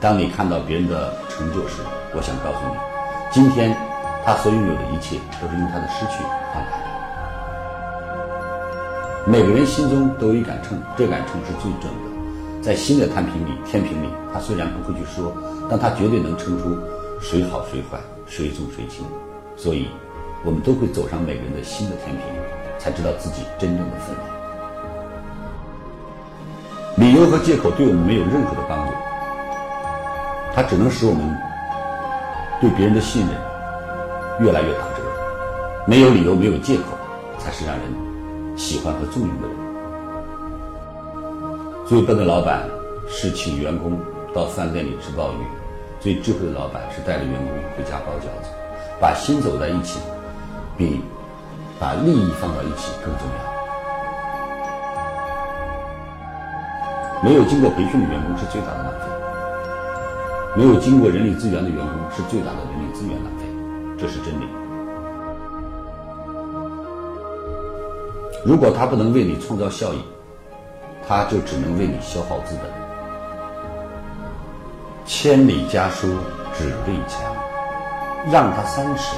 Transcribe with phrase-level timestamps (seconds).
[0.00, 1.82] 当你看到别人的成就时，
[2.14, 2.76] 我想告诉你，
[3.30, 3.76] 今天
[4.24, 6.24] 他所拥有的一切，都是用他的失去
[6.54, 6.84] 换来的。
[9.26, 12.08] 每个人心中都有一杆秤，这杆秤是最准的。
[12.62, 15.34] 在新的摊平里、天平里，他虽然不会去说，
[15.68, 16.78] 但他绝对能称出
[17.20, 19.04] 谁好谁坏，谁重谁轻。
[19.54, 19.86] 所以，
[20.46, 22.24] 我们都会走上每个人的新的天平，
[22.78, 24.26] 才知道自己真正的分量。
[26.96, 28.79] 理由和借口对我们没有任何的帮助，
[30.60, 31.34] 它只能使我们
[32.60, 33.30] 对别人的信任
[34.40, 35.00] 越来越打折。
[35.86, 36.84] 没有理由，没有借口，
[37.38, 37.84] 才是让人
[38.58, 39.56] 喜欢和重用的人。
[41.86, 42.68] 最笨的老板
[43.08, 43.98] 是请员工
[44.34, 45.36] 到饭店里吃鲍鱼，
[45.98, 48.50] 最智慧的老板是带着员工回家包饺子。
[49.00, 49.98] 把心走在一起，
[50.76, 51.00] 比
[51.78, 53.32] 把利益放到一起更重要。
[57.24, 59.09] 没有经过培训的员工是最大的浪费，
[60.56, 63.44] 没有经过人力资源的员工是最大的人力资源浪费，
[63.96, 64.44] 这是真理。
[68.44, 70.02] 如果他不能为你创造效益，
[71.06, 72.68] 他就只能为你消耗资本。
[75.04, 76.08] 千里家书
[76.52, 77.32] 只为墙，
[78.32, 79.16] 让他三尺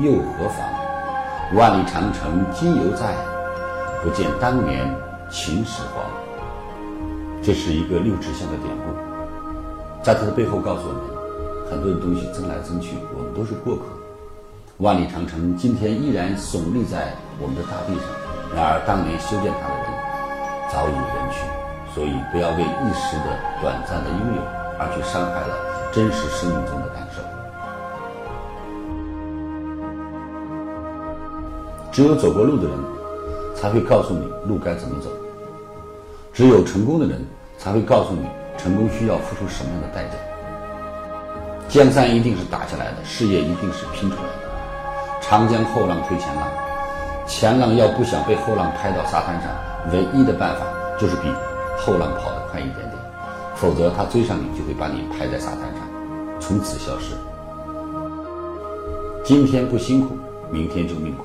[0.00, 1.54] 又何妨？
[1.54, 3.14] 万里长城今犹在，
[4.02, 4.92] 不见当年
[5.30, 6.04] 秦始皇。
[7.42, 9.13] 这是一个六尺巷的典故，
[10.04, 11.00] 在他的背后告诉我们，
[11.70, 13.84] 很多的东西争来争去，我们都是过客。
[14.76, 18.04] 万里长城今天依然耸立在我们的大地上，
[18.54, 19.88] 然而当年修建它的人
[20.68, 21.40] 早已远去，
[21.94, 23.32] 所以不要为一时的
[23.62, 24.42] 短暂的拥有
[24.76, 25.56] 而去伤害了
[25.90, 27.24] 真实生命中的感受。
[31.90, 32.76] 只有走过路的人，
[33.56, 35.08] 才会告诉你路该怎么走。
[36.30, 37.24] 只有成功的人
[37.56, 38.26] 才会告诉你，
[38.56, 40.16] 成功需要付出什么样的代价。
[41.68, 44.44] 江山一定是打下来的，事业一定是拼出来的。
[45.20, 46.46] 长江后浪推前浪，
[47.26, 49.50] 前浪要不想被后浪拍到沙滩上，
[49.92, 50.66] 唯一的办法
[51.00, 51.32] 就是比
[51.78, 52.92] 后浪跑得快一点点，
[53.56, 55.80] 否则他追上你就会把你拍在沙滩上，
[56.38, 57.14] 从此消失。
[59.24, 60.16] 今天不辛苦，
[60.50, 61.24] 明天就命苦。